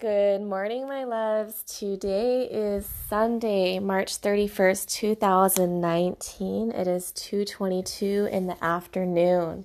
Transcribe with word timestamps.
Good 0.00 0.42
morning, 0.42 0.86
my 0.86 1.02
loves. 1.02 1.64
Today 1.64 2.44
is 2.44 2.86
Sunday, 2.86 3.80
March 3.80 4.20
31st, 4.20 4.86
2019. 4.86 6.70
It 6.70 6.86
is 6.86 7.10
2:22 7.10 8.28
in 8.30 8.46
the 8.46 8.64
afternoon, 8.64 9.64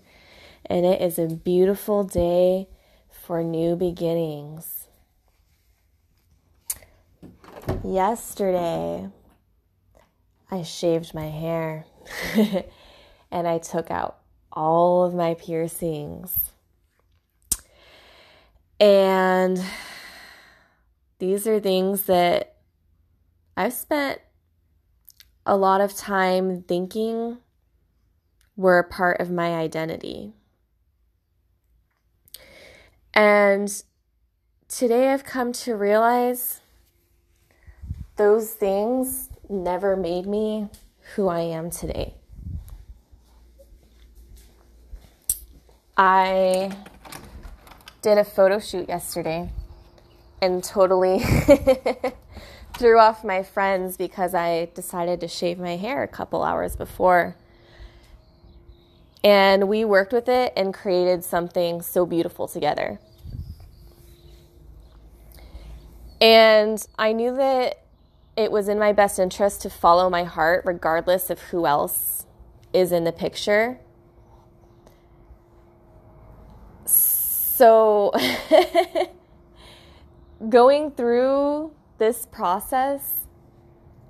and 0.65 0.87
it 0.87 0.99
is 1.01 1.19
a 1.19 1.27
beautiful 1.27 2.03
day 2.03 2.67
for 3.11 3.43
new 3.43 3.75
beginnings. 3.75 4.87
Yesterday, 7.83 9.09
I 10.49 10.63
shaved 10.63 11.13
my 11.13 11.29
hair 11.29 11.85
and 13.29 13.47
I 13.47 13.59
took 13.59 13.91
out 13.91 14.17
all 14.51 15.03
of 15.03 15.13
my 15.13 15.35
piercings. 15.35 16.53
And 18.79 19.63
these 21.23 21.47
are 21.47 21.57
things 21.57 22.01
that 22.03 22.53
I've 23.55 23.71
spent 23.71 24.19
a 25.45 25.55
lot 25.55 25.79
of 25.79 25.95
time 25.95 26.63
thinking 26.63 27.37
were 28.57 28.83
part 28.83 29.21
of 29.21 29.31
my 29.31 29.55
identity. 29.55 30.33
And 33.13 33.71
today 34.67 35.13
I've 35.13 35.23
come 35.23 35.53
to 35.63 35.77
realize 35.77 36.59
those 38.17 38.51
things 38.51 39.29
never 39.49 39.95
made 39.95 40.25
me 40.25 40.67
who 41.15 41.29
I 41.29 41.39
am 41.39 41.69
today. 41.69 42.15
I 45.95 46.75
did 48.01 48.17
a 48.17 48.25
photo 48.25 48.59
shoot 48.59 48.89
yesterday 48.89 49.49
and 50.43 50.61
totally 50.61 51.19
threw 52.77 52.99
off 52.99 53.23
my 53.23 53.43
friends 53.43 53.95
because 53.95 54.33
I 54.33 54.69
decided 54.75 55.21
to 55.21 55.27
shave 55.29 55.57
my 55.57 55.77
hair 55.77 56.03
a 56.03 56.07
couple 56.07 56.43
hours 56.43 56.75
before. 56.75 57.37
And 59.23 59.69
we 59.69 59.85
worked 59.85 60.11
with 60.11 60.27
it 60.27 60.51
and 60.57 60.73
created 60.73 61.23
something 61.23 61.81
so 61.81 62.05
beautiful 62.05 62.49
together. 62.49 62.99
And 66.19 66.85
I 66.99 67.13
knew 67.13 67.33
that 67.37 67.85
it 68.35 68.51
was 68.51 68.67
in 68.67 68.77
my 68.77 68.91
best 68.91 69.19
interest 69.19 69.61
to 69.61 69.69
follow 69.69 70.09
my 70.09 70.25
heart 70.25 70.63
regardless 70.65 71.29
of 71.29 71.39
who 71.39 71.65
else 71.65 72.25
is 72.73 72.91
in 72.91 73.05
the 73.05 73.13
picture. 73.13 73.79
So 76.85 78.11
going 80.49 80.91
through 80.91 81.71
this 81.97 82.25
process, 82.25 83.27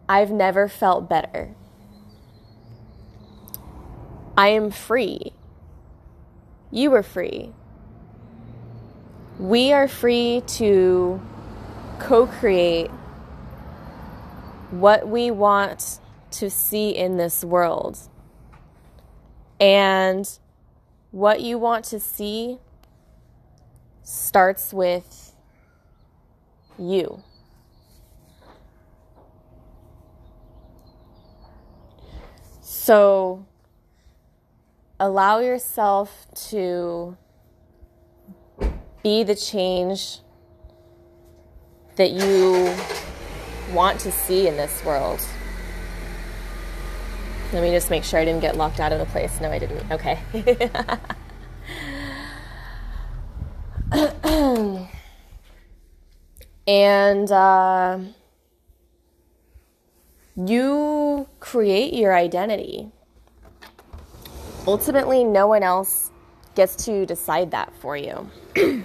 I've 0.08 0.32
never 0.32 0.68
felt 0.68 1.10
better. 1.10 1.56
I 4.38 4.48
am 4.50 4.72
free. 4.72 5.34
You 6.72 6.94
are 6.96 7.04
free. 7.04 7.52
We 9.38 9.72
are 9.74 9.88
free 9.88 10.44
to 10.48 11.22
co 12.00 12.28
create 12.28 12.90
what 14.72 15.08
we 15.08 15.30
want 15.30 16.00
to 16.32 16.50
see 16.50 16.90
in 16.90 17.18
this 17.18 17.44
world. 17.44 17.98
And 19.60 20.28
what 21.12 21.42
you 21.42 21.60
want 21.60 21.86
to 21.86 22.00
see 22.00 22.58
starts 24.02 24.74
with 24.74 25.33
you. 26.78 27.24
So 32.62 33.46
allow 35.00 35.40
yourself 35.40 36.28
to 36.50 37.18
be 39.04 39.24
the 39.24 39.36
change 39.36 40.20
that 41.96 42.12
you 42.12 42.76
want 43.74 44.00
to 44.02 44.12
see 44.12 44.48
in 44.48 44.58
this 44.58 44.84
world. 44.84 45.20
Let 47.54 47.62
me 47.62 47.72
just 47.72 47.90
make 47.90 48.04
sure 48.04 48.20
I 48.20 48.26
didn't 48.26 48.42
get 48.42 48.58
locked 48.58 48.80
out 48.80 48.92
of 48.92 49.00
the 49.00 49.06
place. 49.06 49.40
No, 49.40 49.52
I 49.52 49.60
didn't. 49.60 49.92
Okay. 49.92 50.20
and 56.68 57.32
uh, 57.32 58.00
you 60.36 61.28
create 61.40 61.94
your 61.94 62.16
identity. 62.16 62.90
Ultimately, 64.66 65.24
no 65.24 65.48
one 65.48 65.64
else 65.64 66.12
gets 66.56 66.86
to 66.86 67.06
decide 67.06 67.52
that 67.52 67.74
for 67.80 67.98
you. 67.98 68.30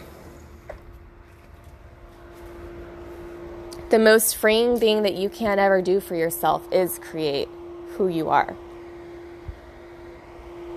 the 3.91 3.99
most 3.99 4.37
freeing 4.37 4.79
thing 4.79 5.03
that 5.03 5.15
you 5.15 5.29
can 5.29 5.59
ever 5.59 5.81
do 5.81 6.01
for 6.01 6.15
yourself 6.15 6.71
is 6.73 6.99
create 6.99 7.49
who 7.97 8.09
you 8.09 8.29
are 8.29 8.57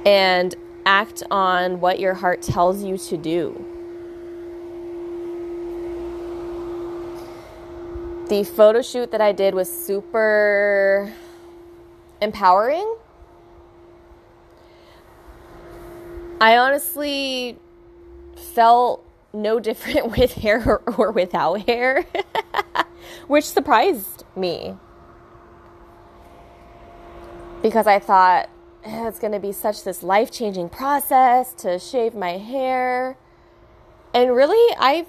and 0.06 0.56
act 0.86 1.24
on 1.30 1.80
what 1.80 2.00
your 2.00 2.14
heart 2.16 2.42
tells 2.42 2.84
you 2.84 2.98
to 2.98 3.18
do. 3.18 3.71
The 8.32 8.46
photo 8.46 8.82
shoot 8.82 9.12
that 9.12 9.20
I 9.20 9.34
did 9.34 9.54
was 9.54 9.70
super 9.70 11.12
empowering. 12.22 12.96
I 16.40 16.56
honestly 16.56 17.60
felt 18.54 19.04
no 19.34 19.60
different 19.60 20.12
with 20.18 20.36
hair 20.36 20.80
or, 20.98 21.12
without 21.12 21.68
hair, 21.68 22.06
which 23.28 23.44
surprised 23.44 24.24
me. 24.34 24.78
Because 27.62 27.86
I 27.86 28.00
thought 28.00 28.50
eh, 28.86 29.10
it's 29.10 29.20
going 29.20 29.34
to 29.34 29.42
be 29.42 29.52
such 29.52 29.84
this 29.84 30.04
life-changing 30.04 30.70
process 30.70 31.54
to 31.56 31.78
shave 31.78 32.16
my 32.16 32.38
hair. 32.38 33.18
And 34.14 34.34
really, 34.34 34.74
I 34.80 35.06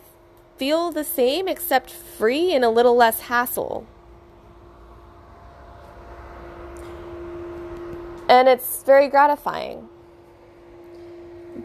feel 0.56 0.90
the 0.90 1.04
same 1.04 1.48
except 1.48 1.90
free 1.90 2.52
and 2.54 2.64
a 2.64 2.70
little 2.70 2.96
less 2.96 3.20
hassle. 3.20 3.86
And 8.28 8.48
it's 8.48 8.82
very 8.82 9.08
gratifying. 9.08 9.88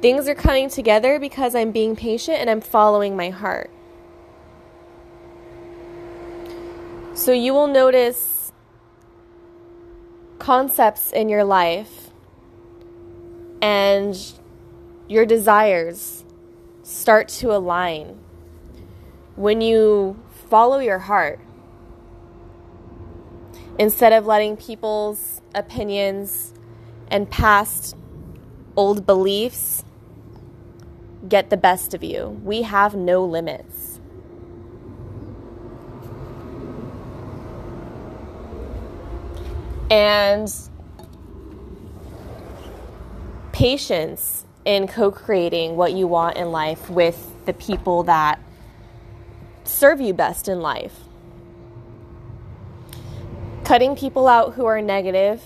Things 0.01 0.27
are 0.27 0.35
coming 0.35 0.69
together 0.69 1.19
because 1.19 1.55
I'm 1.55 1.71
being 1.71 1.95
patient 1.95 2.37
and 2.39 2.49
I'm 2.49 2.61
following 2.61 3.15
my 3.15 3.29
heart. 3.29 3.71
So 7.13 7.31
you 7.31 7.53
will 7.53 7.67
notice 7.67 8.51
concepts 10.39 11.11
in 11.11 11.29
your 11.29 11.43
life 11.43 12.11
and 13.61 14.15
your 15.07 15.25
desires 15.25 16.23
start 16.83 17.27
to 17.27 17.55
align 17.55 18.19
when 19.37 19.61
you 19.61 20.19
follow 20.49 20.79
your 20.79 20.99
heart 20.99 21.39
instead 23.79 24.11
of 24.11 24.25
letting 24.25 24.57
people's 24.57 25.41
opinions 25.53 26.53
and 27.09 27.29
past 27.29 27.95
old 28.75 29.05
beliefs 29.05 29.85
get 31.29 31.49
the 31.49 31.57
best 31.57 31.93
of 31.93 32.03
you. 32.03 32.39
We 32.43 32.63
have 32.63 32.95
no 32.95 33.23
limits. 33.23 33.99
And 39.90 40.51
patience 43.51 44.45
in 44.66 44.87
co 44.87 45.11
creating 45.11 45.78
what 45.78 45.93
you 45.93 46.07
want 46.07 46.37
in 46.37 46.51
life 46.51 46.90
with 46.90 47.45
the 47.45 47.53
people 47.53 48.03
that 48.03 48.40
serve 49.67 50.02
you 50.02 50.14
best 50.14 50.47
in 50.47 50.61
life. 50.61 51.02
Cutting 53.64 53.96
people 53.96 54.28
out 54.28 54.53
who 54.53 54.66
are 54.66 54.81
negative 54.81 55.43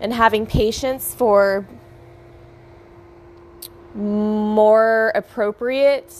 and 0.00 0.12
having 0.12 0.46
patience 0.46 1.14
for 1.14 1.66
more 3.94 5.10
appropriate 5.14 6.14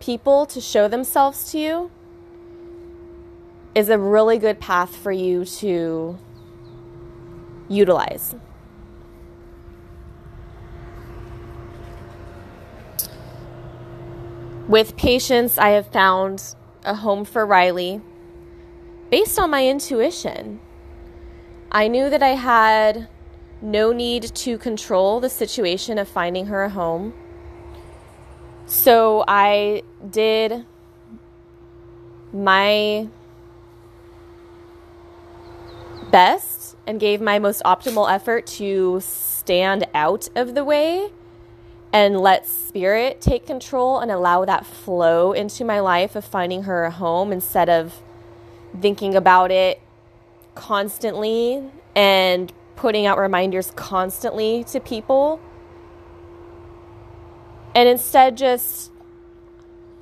people 0.00 0.46
to 0.46 0.60
show 0.60 0.88
themselves 0.88 1.52
to 1.52 1.58
you 1.58 1.90
is 3.74 3.88
a 3.88 3.98
really 3.98 4.38
good 4.38 4.58
path 4.58 4.96
for 4.96 5.12
you 5.12 5.44
to 5.44 6.18
utilize. 7.68 8.34
With 14.68 14.96
patience, 14.96 15.58
I 15.58 15.70
have 15.70 15.88
found 15.88 16.54
a 16.84 16.94
home 16.94 17.24
for 17.24 17.44
Riley 17.44 18.00
based 19.10 19.38
on 19.38 19.50
my 19.50 19.66
intuition. 19.66 20.60
I 21.70 21.88
knew 21.88 22.08
that 22.08 22.22
I 22.22 22.30
had 22.30 23.08
no 23.60 23.92
need 23.92 24.22
to 24.34 24.58
control 24.58 25.20
the 25.20 25.28
situation 25.28 25.98
of 25.98 26.08
finding 26.08 26.46
her 26.46 26.64
a 26.64 26.70
home. 26.70 27.12
So 28.66 29.24
I 29.26 29.82
did 30.08 30.64
my 32.32 33.08
best 36.10 36.76
and 36.86 37.00
gave 37.00 37.20
my 37.20 37.38
most 37.38 37.62
optimal 37.64 38.10
effort 38.10 38.46
to 38.46 39.00
stand 39.00 39.86
out 39.92 40.28
of 40.36 40.54
the 40.54 40.64
way 40.64 41.10
and 41.92 42.20
let 42.20 42.46
spirit 42.46 43.20
take 43.20 43.46
control 43.46 43.98
and 43.98 44.10
allow 44.10 44.44
that 44.44 44.64
flow 44.64 45.32
into 45.32 45.64
my 45.64 45.80
life 45.80 46.16
of 46.16 46.24
finding 46.24 46.62
her 46.62 46.84
a 46.84 46.90
home 46.90 47.32
instead 47.32 47.68
of 47.68 48.00
thinking 48.80 49.14
about 49.14 49.50
it 49.50 49.80
constantly 50.54 51.62
and 51.94 52.52
putting 52.76 53.06
out 53.06 53.18
reminders 53.18 53.70
constantly 53.72 54.64
to 54.64 54.80
people. 54.80 55.40
And 57.74 57.88
instead, 57.88 58.36
just, 58.36 58.90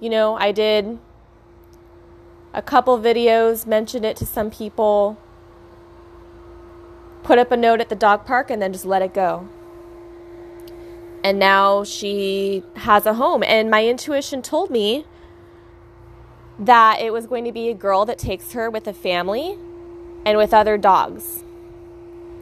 you 0.01 0.11
know, 0.11 0.35
I 0.37 0.53
did 0.53 0.99
a 2.53 2.63
couple 2.63 2.99
videos, 2.99 3.67
mentioned 3.67 4.05
it 4.05 4.17
to 4.17 4.27
some 4.27 4.51
people, 4.51 5.19
put 7.23 7.39
up 7.39 7.53
a 7.53 7.57
note 7.57 7.81
at 7.81 7.89
the 7.89 7.95
dog 7.95 8.25
park, 8.25 8.51
and 8.51 8.61
then 8.61 8.73
just 8.73 8.85
let 8.85 9.03
it 9.03 9.15
go. 9.15 9.49
And 11.23 11.39
now 11.39 11.85
she 11.85 12.63
has 12.77 13.07
a 13.07 13.15
home. 13.15 13.43
And 13.43 13.71
my 13.71 13.87
intuition 13.87 14.43
told 14.43 14.71
me 14.71 15.05
that 16.59 17.01
it 17.01 17.13
was 17.13 17.27
going 17.27 17.45
to 17.45 17.53
be 17.53 17.69
a 17.69 17.75
girl 17.75 18.05
that 18.07 18.19
takes 18.19 18.53
her 18.53 18.71
with 18.71 18.87
a 18.87 18.93
family 18.93 19.59
and 20.25 20.37
with 20.39 20.53
other 20.53 20.77
dogs. 20.77 21.45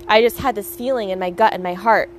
I 0.08 0.22
just 0.22 0.38
had 0.38 0.54
this 0.54 0.74
feeling 0.74 1.10
in 1.10 1.18
my 1.18 1.30
gut 1.30 1.52
and 1.52 1.62
my 1.62 1.74
heart. 1.74 2.10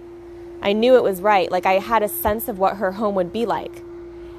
I 0.61 0.73
knew 0.73 0.95
it 0.95 1.03
was 1.03 1.21
right. 1.21 1.51
Like 1.51 1.65
I 1.65 1.73
had 1.73 2.03
a 2.03 2.09
sense 2.09 2.47
of 2.47 2.59
what 2.59 2.77
her 2.77 2.93
home 2.93 3.15
would 3.15 3.33
be 3.33 3.45
like. 3.45 3.83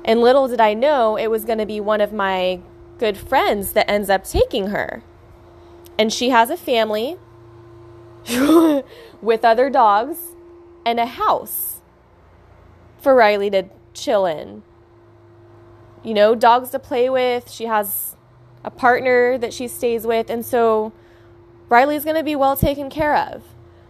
And 0.04 0.20
little 0.20 0.48
did 0.48 0.60
I 0.60 0.74
know 0.74 1.16
it 1.16 1.28
was 1.28 1.44
going 1.44 1.58
to 1.58 1.66
be 1.66 1.80
one 1.80 2.00
of 2.00 2.12
my 2.12 2.60
good 2.98 3.16
friends 3.16 3.72
that 3.72 3.90
ends 3.90 4.08
up 4.08 4.24
taking 4.24 4.68
her. 4.68 5.02
And 5.98 6.12
she 6.12 6.30
has 6.30 6.48
a 6.50 6.56
family 6.56 7.16
with 9.22 9.44
other 9.44 9.68
dogs 9.68 10.18
and 10.86 11.00
a 11.00 11.06
house 11.06 11.79
for 13.00 13.14
Riley 13.14 13.50
to 13.50 13.64
chill 13.94 14.26
in 14.26 14.62
you 16.02 16.14
know, 16.14 16.34
dogs 16.34 16.70
to 16.70 16.78
play 16.78 17.10
with. 17.10 17.50
She 17.50 17.66
has 17.66 18.16
a 18.64 18.70
partner 18.70 19.38
that 19.38 19.52
she 19.52 19.68
stays 19.68 20.06
with. 20.06 20.30
And 20.30 20.44
so 20.44 20.92
Riley's 21.68 22.04
going 22.04 22.16
to 22.16 22.22
be 22.22 22.36
well 22.36 22.56
taken 22.56 22.90
care 22.90 23.16
of. 23.16 23.42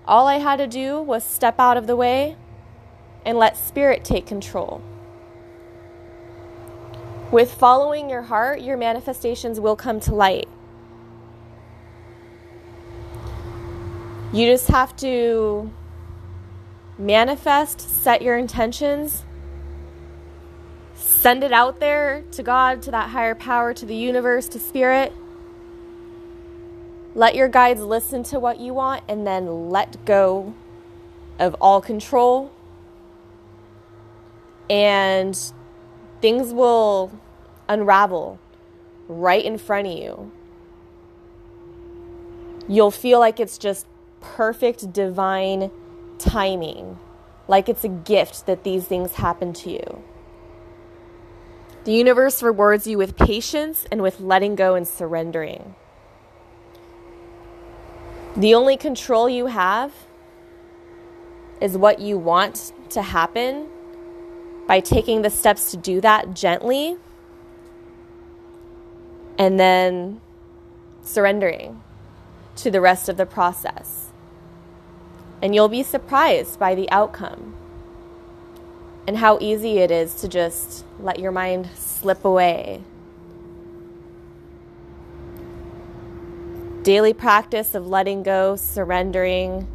All 0.07 0.27
I 0.27 0.39
had 0.39 0.57
to 0.57 0.67
do 0.67 1.01
was 1.01 1.23
step 1.23 1.59
out 1.59 1.77
of 1.77 1.87
the 1.87 1.97
way 1.97 2.37
and 3.25 3.39
let 3.39 3.57
spirit 3.57 4.05
take 4.05 4.27
control. 4.27 4.83
With 7.31 7.53
following 7.53 8.11
your 8.11 8.23
heart, 8.23 8.61
your 8.61 8.77
manifestations 8.77 9.61
will 9.61 9.77
come 9.77 10.01
to 10.01 10.15
light. 10.15 10.49
You 14.33 14.47
just 14.47 14.69
have 14.69 14.97
to 14.97 15.71
manifest, 17.01 17.81
set 17.81 18.23
your 18.23 18.37
intentions, 18.37 19.25
send 20.95 21.43
it 21.43 21.53
out 21.53 21.81
there 21.81 22.23
to 22.33 22.43
God, 22.43 22.83
to 22.83 22.91
that 22.91 23.11
higher 23.11 23.35
power, 23.35 23.73
to 23.75 23.87
the 23.87 23.95
universe, 23.95 24.49
to 24.49 24.59
spirit. 24.59 25.13
Let 27.15 27.35
your 27.35 27.49
guides 27.49 27.81
listen 27.81 28.23
to 28.25 28.39
what 28.39 28.61
you 28.61 28.75
want 28.75 29.03
and 29.09 29.27
then 29.27 29.71
let 29.71 30.05
go 30.05 30.55
of 31.39 31.57
all 31.61 31.81
control. 31.81 32.53
And 34.69 35.37
things 36.21 36.53
will 36.53 37.11
unravel 37.69 38.39
right 39.09 39.45
in 39.45 39.59
front 39.59 39.89
of 39.89 39.99
you. 39.99 40.31
You'll 42.69 42.93
feel 42.93 43.19
like 43.19 43.41
it's 43.41 43.59
just 43.59 43.87
perfect 44.21 44.93
divine 44.93 45.73
timing, 46.21 46.99
like 47.49 47.69
it's 47.69 47.85
a 47.85 47.89
gift 47.89 48.47
that 48.47 48.63
these 48.63 48.85
things 48.87 49.15
happen 49.15 49.53
to 49.55 49.71
you. 49.71 50.03
The 51.85 51.93
universe 51.93 52.43
rewards 52.43 52.87
you 52.87 52.99
with 52.99 53.17
patience 53.17 53.87
and 53.91 54.03
with 54.03 54.21
letting 54.21 54.55
go 54.55 54.75
and 54.75 54.87
surrendering. 54.87 55.75
The 58.37 58.55
only 58.55 58.77
control 58.77 59.29
you 59.29 59.47
have 59.47 59.93
is 61.61 61.77
what 61.77 61.99
you 61.99 62.19
want 62.19 62.73
to 62.91 63.03
happen 63.03 63.69
by 64.67 64.81
taking 64.81 65.23
the 65.23 65.31
steps 65.31 65.73
to 65.73 65.77
do 65.77 66.01
that 66.01 66.35
gently 66.35 66.97
and 69.39 69.59
then 69.59 70.21
surrendering 71.03 71.83
to 72.57 72.71
the 72.71 72.81
rest 72.81 73.09
of 73.09 73.17
the 73.17 73.27
process. 73.27 74.10
And 75.43 75.55
you'll 75.55 75.69
be 75.69 75.83
surprised 75.83 76.59
by 76.59 76.75
the 76.75 76.91
outcome 76.91 77.55
and 79.07 79.17
how 79.17 79.39
easy 79.41 79.79
it 79.79 79.91
is 79.91 80.15
to 80.17 80.29
just 80.29 80.85
let 81.01 81.19
your 81.19 81.33
mind 81.33 81.69
slip 81.75 82.25
away. 82.25 82.83
Daily 86.83 87.13
practice 87.13 87.75
of 87.75 87.87
letting 87.87 88.23
go, 88.23 88.57
surrendering, 88.57 89.67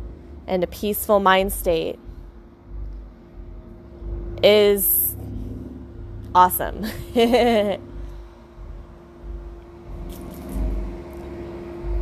and 0.48 0.64
a 0.64 0.68
peaceful 0.68 1.20
mind 1.20 1.52
state 1.52 2.00
is 4.44 5.16
awesome. 6.34 6.86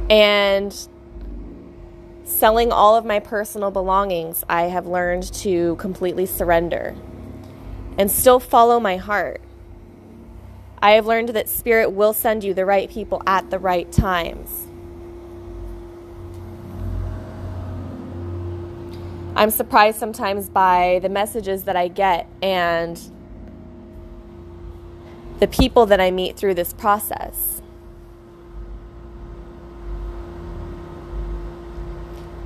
and 0.09 0.87
selling 2.33 2.71
all 2.71 2.95
of 2.95 3.05
my 3.05 3.19
personal 3.19 3.71
belongings, 3.71 4.43
I 4.49 4.63
have 4.63 4.87
learned 4.87 5.31
to 5.33 5.75
completely 5.75 6.25
surrender 6.25 6.95
and 7.97 8.09
still 8.09 8.39
follow 8.39 8.79
my 8.79 8.97
heart. 8.97 9.39
I 10.81 10.91
have 10.91 11.05
learned 11.05 11.29
that 11.29 11.47
Spirit 11.47 11.91
will 11.91 12.11
send 12.11 12.43
you 12.43 12.53
the 12.53 12.65
right 12.65 12.89
people 12.89 13.21
at 13.25 13.49
the 13.49 13.59
right 13.59 13.89
times. 13.91 14.67
I'm 19.35 19.49
surprised 19.49 19.97
sometimes 19.97 20.49
by 20.49 20.99
the 21.01 21.09
messages 21.09 21.63
that 21.63 21.75
I 21.75 21.87
get 21.87 22.27
and 22.41 22.99
the 25.39 25.47
people 25.47 25.85
that 25.87 25.99
I 25.99 26.11
meet 26.11 26.35
through 26.35 26.53
this 26.55 26.73
process. 26.73 27.62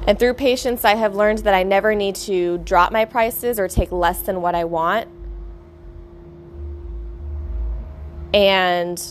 And 0.07 0.17
through 0.17 0.35
patience, 0.35 0.85
I 0.85 0.95
have 0.95 1.15
learned 1.15 1.39
that 1.39 1.53
I 1.53 1.63
never 1.63 1.93
need 1.93 2.15
to 2.15 2.59
drop 2.59 2.93
my 2.93 3.03
prices 3.03 3.59
or 3.59 3.67
take 3.67 3.91
less 3.91 4.21
than 4.21 4.41
what 4.41 4.55
I 4.55 4.63
want. 4.63 5.09
And 8.33 9.03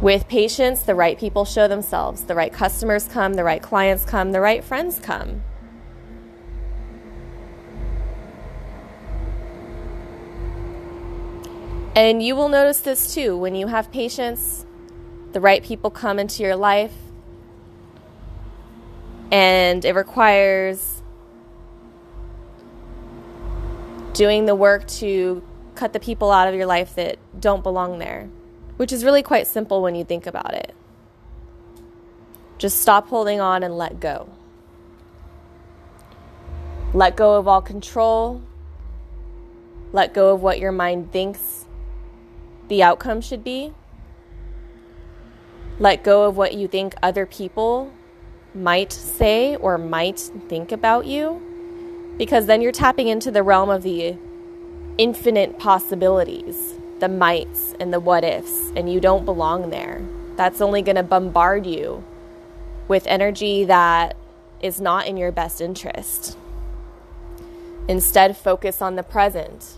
with 0.00 0.26
patience, 0.28 0.82
the 0.82 0.94
right 0.94 1.18
people 1.18 1.44
show 1.44 1.68
themselves. 1.68 2.22
The 2.22 2.34
right 2.34 2.52
customers 2.52 3.06
come, 3.06 3.34
the 3.34 3.44
right 3.44 3.62
clients 3.62 4.06
come, 4.06 4.32
the 4.32 4.40
right 4.40 4.64
friends 4.64 4.98
come. 4.98 5.42
And 11.94 12.22
you 12.22 12.34
will 12.34 12.48
notice 12.48 12.80
this 12.80 13.14
too. 13.14 13.36
When 13.36 13.54
you 13.54 13.66
have 13.66 13.92
patience, 13.92 14.64
the 15.32 15.40
right 15.40 15.62
people 15.62 15.90
come 15.90 16.18
into 16.18 16.42
your 16.42 16.56
life, 16.56 16.94
and 19.32 19.82
it 19.86 19.94
requires 19.94 21.02
doing 24.12 24.44
the 24.44 24.54
work 24.54 24.86
to 24.86 25.42
cut 25.74 25.94
the 25.94 26.00
people 26.00 26.30
out 26.30 26.48
of 26.48 26.54
your 26.54 26.66
life 26.66 26.94
that 26.96 27.16
don't 27.40 27.62
belong 27.62 27.98
there, 27.98 28.28
which 28.76 28.92
is 28.92 29.04
really 29.04 29.22
quite 29.22 29.46
simple 29.46 29.80
when 29.80 29.94
you 29.94 30.04
think 30.04 30.26
about 30.26 30.52
it. 30.52 30.74
Just 32.58 32.80
stop 32.80 33.08
holding 33.08 33.40
on 33.40 33.62
and 33.62 33.76
let 33.78 33.98
go. 34.00 34.28
Let 36.92 37.16
go 37.16 37.36
of 37.36 37.48
all 37.48 37.62
control. 37.62 38.42
Let 39.92 40.12
go 40.12 40.34
of 40.34 40.42
what 40.42 40.58
your 40.58 40.72
mind 40.72 41.10
thinks 41.10 41.64
the 42.68 42.82
outcome 42.82 43.22
should 43.22 43.42
be. 43.42 43.72
Let 45.78 46.04
go 46.04 46.24
of 46.24 46.36
what 46.36 46.52
you 46.52 46.68
think 46.68 46.94
other 47.02 47.24
people 47.24 47.92
might 48.54 48.92
say 48.92 49.56
or 49.56 49.78
might 49.78 50.18
think 50.48 50.72
about 50.72 51.06
you, 51.06 51.42
because 52.18 52.46
then 52.46 52.60
you're 52.60 52.72
tapping 52.72 53.08
into 53.08 53.30
the 53.30 53.42
realm 53.42 53.70
of 53.70 53.82
the 53.82 54.16
infinite 54.98 55.58
possibilities, 55.58 56.74
the 57.00 57.08
mights 57.08 57.74
and 57.80 57.92
the 57.92 58.00
what 58.00 58.24
ifs, 58.24 58.70
and 58.76 58.92
you 58.92 59.00
don't 59.00 59.24
belong 59.24 59.70
there. 59.70 60.02
That's 60.36 60.60
only 60.60 60.82
going 60.82 60.96
to 60.96 61.02
bombard 61.02 61.66
you 61.66 62.04
with 62.88 63.06
energy 63.06 63.64
that 63.64 64.16
is 64.60 64.80
not 64.80 65.06
in 65.06 65.16
your 65.16 65.32
best 65.32 65.60
interest. 65.60 66.36
Instead, 67.88 68.36
focus 68.36 68.80
on 68.80 68.96
the 68.96 69.02
present. 69.02 69.76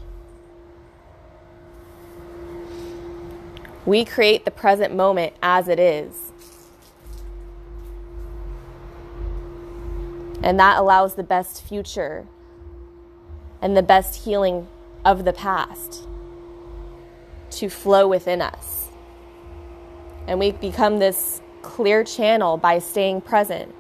We 3.86 4.04
create 4.04 4.44
the 4.44 4.50
present 4.50 4.94
moment 4.94 5.34
as 5.42 5.68
it 5.68 5.78
is. 5.78 6.32
And 10.44 10.60
that 10.60 10.78
allows 10.78 11.14
the 11.14 11.22
best 11.22 11.62
future 11.62 12.26
and 13.62 13.74
the 13.74 13.82
best 13.82 14.26
healing 14.26 14.68
of 15.02 15.24
the 15.24 15.32
past 15.32 16.06
to 17.52 17.70
flow 17.70 18.06
within 18.06 18.42
us. 18.42 18.88
And 20.26 20.38
we 20.38 20.52
become 20.52 20.98
this 20.98 21.40
clear 21.62 22.04
channel 22.04 22.58
by 22.58 22.78
staying 22.78 23.22
present 23.22 23.74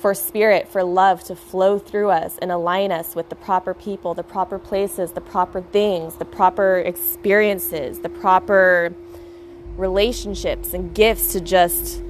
for 0.00 0.14
spirit, 0.14 0.66
for 0.66 0.82
love 0.82 1.22
to 1.24 1.36
flow 1.36 1.78
through 1.78 2.10
us 2.10 2.38
and 2.42 2.50
align 2.50 2.90
us 2.90 3.14
with 3.14 3.28
the 3.28 3.36
proper 3.36 3.72
people, 3.72 4.14
the 4.14 4.24
proper 4.24 4.58
places, 4.58 5.12
the 5.12 5.20
proper 5.20 5.60
things, 5.62 6.16
the 6.16 6.24
proper 6.24 6.78
experiences, 6.78 8.00
the 8.00 8.08
proper 8.08 8.92
relationships 9.76 10.74
and 10.74 10.92
gifts 10.92 11.30
to 11.34 11.40
just 11.40 12.02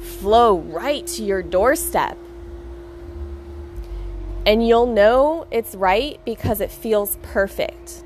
flow 0.00 0.58
right 0.58 1.06
to 1.06 1.22
your 1.22 1.44
doorstep. 1.44 2.18
And 4.44 4.66
you'll 4.66 4.86
know 4.86 5.46
it's 5.50 5.74
right 5.74 6.20
because 6.24 6.60
it 6.60 6.70
feels 6.70 7.16
perfect. 7.22 8.02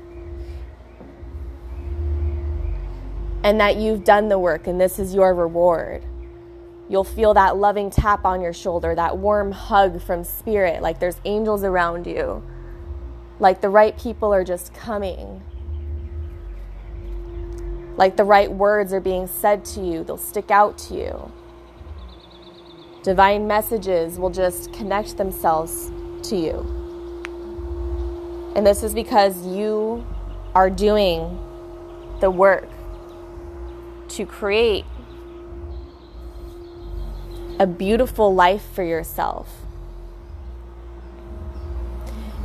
And 3.43 3.59
that 3.59 3.77
you've 3.77 4.03
done 4.03 4.27
the 4.27 4.37
work 4.37 4.67
and 4.67 4.79
this 4.79 4.99
is 4.99 5.15
your 5.15 5.33
reward. 5.33 6.03
You'll 6.89 7.03
feel 7.03 7.33
that 7.33 7.57
loving 7.57 7.89
tap 7.89 8.23
on 8.23 8.39
your 8.39 8.53
shoulder, 8.53 8.93
that 8.93 9.17
warm 9.17 9.51
hug 9.51 10.01
from 10.01 10.23
spirit, 10.23 10.81
like 10.81 10.99
there's 10.99 11.19
angels 11.25 11.63
around 11.63 12.05
you, 12.05 12.43
like 13.39 13.61
the 13.61 13.69
right 13.69 13.97
people 13.97 14.33
are 14.33 14.43
just 14.43 14.73
coming, 14.73 15.41
like 17.97 18.15
the 18.15 18.23
right 18.23 18.49
words 18.51 18.93
are 18.93 19.01
being 19.01 19.27
said 19.27 19.65
to 19.65 19.81
you, 19.81 20.03
they'll 20.03 20.17
stick 20.17 20.51
out 20.51 20.77
to 20.77 20.93
you. 20.93 21.31
Divine 23.03 23.47
messages 23.47 24.19
will 24.19 24.29
just 24.29 24.71
connect 24.71 25.17
themselves 25.17 25.91
to 26.23 26.35
you. 26.35 26.65
And 28.55 28.65
this 28.65 28.83
is 28.83 28.93
because 28.93 29.45
you 29.45 30.05
are 30.55 30.69
doing 30.69 31.39
the 32.19 32.31
work 32.31 32.67
to 34.09 34.25
create 34.25 34.85
a 37.59 37.67
beautiful 37.67 38.33
life 38.33 38.63
for 38.73 38.83
yourself. 38.83 39.61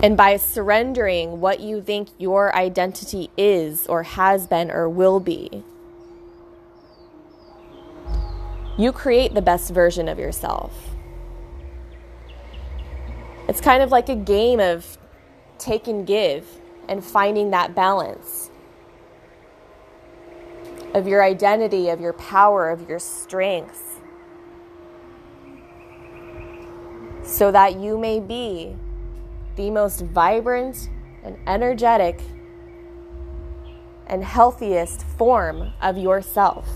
And 0.02 0.16
by 0.16 0.36
surrendering 0.36 1.40
what 1.40 1.60
you 1.60 1.80
think 1.80 2.08
your 2.18 2.54
identity 2.56 3.30
is, 3.36 3.86
or 3.86 4.02
has 4.02 4.46
been, 4.46 4.70
or 4.70 4.88
will 4.88 5.20
be, 5.20 5.62
you 8.78 8.90
create 8.90 9.34
the 9.34 9.42
best 9.42 9.70
version 9.70 10.08
of 10.08 10.18
yourself. 10.18 10.91
It's 13.52 13.60
kind 13.60 13.82
of 13.82 13.90
like 13.90 14.08
a 14.08 14.16
game 14.16 14.60
of 14.60 14.96
take 15.58 15.86
and 15.86 16.06
give 16.06 16.48
and 16.88 17.04
finding 17.04 17.50
that 17.50 17.74
balance 17.74 18.50
of 20.94 21.06
your 21.06 21.22
identity, 21.22 21.90
of 21.90 22.00
your 22.00 22.14
power, 22.14 22.70
of 22.70 22.88
your 22.88 22.98
strengths. 22.98 24.00
so 27.22 27.52
that 27.52 27.78
you 27.78 27.98
may 27.98 28.20
be 28.20 28.74
the 29.56 29.70
most 29.70 30.00
vibrant 30.00 30.88
and 31.22 31.36
energetic 31.46 32.22
and 34.06 34.24
healthiest 34.24 35.04
form 35.18 35.74
of 35.82 35.98
yourself. 35.98 36.66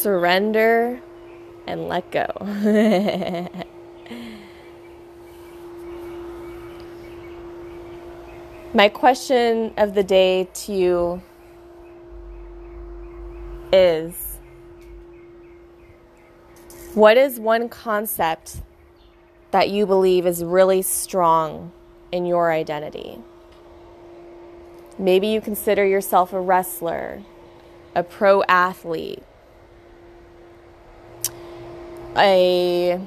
Surrender 0.00 1.02
and 1.66 1.88
let 1.88 2.10
go. 2.10 2.26
My 8.72 8.88
question 8.88 9.74
of 9.76 9.94
the 9.94 10.02
day 10.02 10.48
to 10.54 10.72
you 10.72 11.22
is 13.70 14.38
what 16.94 17.18
is 17.18 17.38
one 17.38 17.68
concept 17.68 18.62
that 19.50 19.68
you 19.68 19.84
believe 19.84 20.24
is 20.24 20.42
really 20.42 20.80
strong 20.80 21.72
in 22.10 22.24
your 22.24 22.50
identity? 22.50 23.18
Maybe 24.98 25.26
you 25.26 25.42
consider 25.42 25.84
yourself 25.84 26.32
a 26.32 26.40
wrestler, 26.40 27.22
a 27.94 28.02
pro 28.02 28.42
athlete, 28.44 29.24
a 32.16 33.00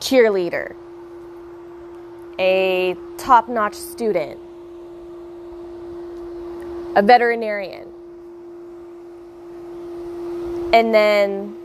cheerleader, 0.00 0.74
a 2.38 2.96
top 3.16 3.48
notch 3.48 3.74
student, 3.74 4.38
a 6.96 7.02
veterinarian. 7.02 7.88
And 10.72 10.92
then, 10.92 11.56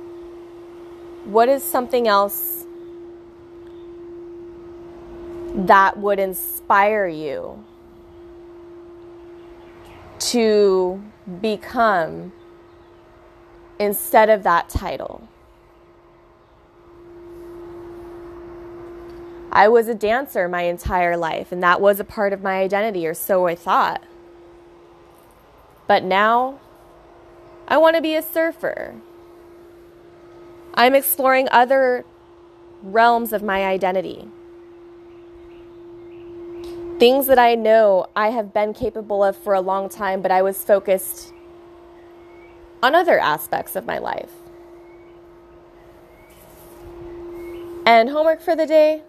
what 1.25 1.49
is 1.49 1.63
something 1.63 2.07
else 2.07 2.65
that 5.55 5.97
would 5.97 6.19
inspire 6.19 7.07
you 7.07 7.63
to 10.19 11.01
become 11.41 12.31
instead 13.79 14.29
of 14.29 14.43
that 14.43 14.69
title? 14.69 15.27
I 19.51 19.67
was 19.67 19.87
a 19.87 19.95
dancer 19.95 20.47
my 20.47 20.63
entire 20.63 21.17
life, 21.17 21.51
and 21.51 21.63
that 21.63 21.81
was 21.81 21.99
a 21.99 22.03
part 22.03 22.33
of 22.33 22.43
my 22.43 22.59
identity, 22.59 23.07
or 23.07 23.13
so 23.13 23.47
I 23.47 23.55
thought. 23.55 24.03
But 25.87 26.03
now 26.03 26.59
I 27.67 27.77
want 27.77 27.95
to 27.95 28.01
be 28.01 28.15
a 28.15 28.21
surfer. 28.21 28.95
I'm 30.75 30.93
exploring 30.93 31.47
other 31.51 32.05
realms 32.83 33.33
of 33.33 33.41
my 33.41 33.65
identity. 33.65 34.27
Things 36.99 37.27
that 37.27 37.39
I 37.39 37.55
know 37.55 38.07
I 38.15 38.29
have 38.29 38.53
been 38.53 38.73
capable 38.73 39.23
of 39.23 39.35
for 39.35 39.53
a 39.53 39.61
long 39.61 39.89
time, 39.89 40.21
but 40.21 40.31
I 40.31 40.41
was 40.41 40.63
focused 40.63 41.33
on 42.81 42.95
other 42.95 43.19
aspects 43.19 43.75
of 43.75 43.85
my 43.85 43.97
life. 43.97 44.31
And 47.85 48.09
homework 48.09 48.41
for 48.41 48.55
the 48.55 48.65
day 48.65 49.03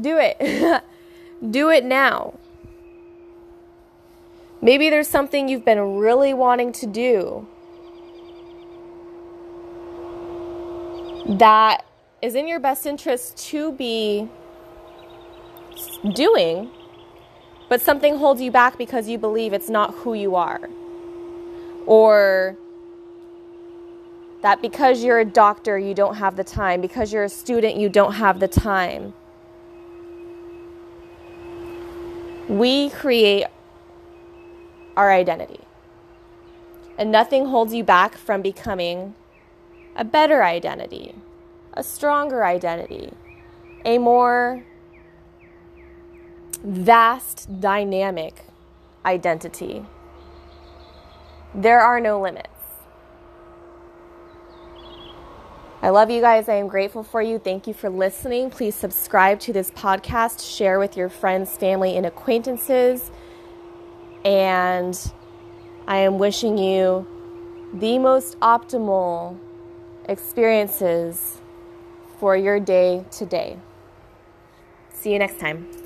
do 0.00 0.18
it. 0.20 0.82
do 1.50 1.70
it 1.70 1.84
now. 1.84 2.34
Maybe 4.60 4.90
there's 4.90 5.08
something 5.08 5.48
you've 5.48 5.64
been 5.64 5.96
really 5.96 6.32
wanting 6.32 6.72
to 6.74 6.86
do 6.86 7.48
that 11.28 11.84
is 12.20 12.36
in 12.36 12.46
your 12.46 12.60
best 12.60 12.86
interest 12.86 13.36
to 13.48 13.72
be 13.72 14.28
doing, 16.14 16.70
but 17.68 17.80
something 17.80 18.18
holds 18.18 18.40
you 18.40 18.52
back 18.52 18.78
because 18.78 19.08
you 19.08 19.18
believe 19.18 19.52
it's 19.52 19.68
not 19.68 19.92
who 19.94 20.14
you 20.14 20.36
are. 20.36 20.70
Or 21.86 22.56
that 24.42 24.60
because 24.60 25.02
you're 25.02 25.20
a 25.20 25.24
doctor, 25.24 25.78
you 25.78 25.94
don't 25.94 26.16
have 26.16 26.36
the 26.36 26.44
time, 26.44 26.80
because 26.80 27.12
you're 27.12 27.24
a 27.24 27.28
student, 27.28 27.76
you 27.76 27.88
don't 27.88 28.14
have 28.14 28.40
the 28.40 28.48
time. 28.48 29.14
We 32.48 32.90
create 32.90 33.46
our 34.96 35.10
identity. 35.10 35.60
And 36.98 37.10
nothing 37.10 37.46
holds 37.46 37.72
you 37.72 37.84
back 37.84 38.16
from 38.16 38.42
becoming 38.42 39.14
a 39.96 40.04
better 40.04 40.44
identity, 40.44 41.14
a 41.74 41.82
stronger 41.82 42.44
identity, 42.44 43.12
a 43.84 43.98
more 43.98 44.64
vast, 46.64 47.60
dynamic 47.60 48.44
identity. 49.04 49.84
There 51.54 51.80
are 51.80 52.00
no 52.00 52.20
limits. 52.20 52.51
I 55.82 55.88
love 55.88 56.10
you 56.10 56.20
guys. 56.20 56.48
I 56.48 56.54
am 56.54 56.68
grateful 56.68 57.02
for 57.02 57.20
you. 57.20 57.40
Thank 57.40 57.66
you 57.66 57.74
for 57.74 57.90
listening. 57.90 58.50
Please 58.50 58.76
subscribe 58.76 59.40
to 59.40 59.52
this 59.52 59.72
podcast, 59.72 60.56
share 60.56 60.78
with 60.78 60.96
your 60.96 61.08
friends, 61.08 61.56
family, 61.56 61.96
and 61.96 62.06
acquaintances. 62.06 63.10
And 64.24 64.96
I 65.88 65.96
am 65.96 66.20
wishing 66.20 66.56
you 66.56 67.04
the 67.74 67.98
most 67.98 68.38
optimal 68.38 69.36
experiences 70.08 71.40
for 72.20 72.36
your 72.36 72.60
day 72.60 73.04
today. 73.10 73.58
See 74.92 75.12
you 75.12 75.18
next 75.18 75.40
time. 75.40 75.81